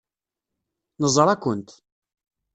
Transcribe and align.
Neẓra-kent. 1.01 1.69